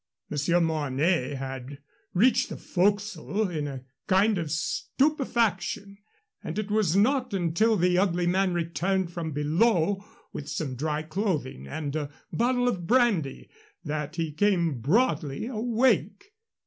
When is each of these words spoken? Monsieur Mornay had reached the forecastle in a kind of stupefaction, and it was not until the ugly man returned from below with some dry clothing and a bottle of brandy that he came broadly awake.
Monsieur 0.31 0.59
Mornay 0.59 1.35
had 1.35 1.77
reached 2.15 2.49
the 2.49 2.57
forecastle 2.57 3.47
in 3.51 3.67
a 3.67 3.83
kind 4.07 4.39
of 4.39 4.49
stupefaction, 4.51 5.95
and 6.43 6.57
it 6.57 6.71
was 6.71 6.95
not 6.95 7.35
until 7.35 7.77
the 7.77 7.99
ugly 7.99 8.25
man 8.25 8.51
returned 8.51 9.11
from 9.13 9.31
below 9.31 10.03
with 10.33 10.49
some 10.49 10.73
dry 10.75 11.03
clothing 11.03 11.67
and 11.67 11.95
a 11.95 12.09
bottle 12.33 12.67
of 12.67 12.87
brandy 12.87 13.47
that 13.85 14.15
he 14.15 14.31
came 14.31 14.79
broadly 14.79 15.45
awake. 15.45 16.31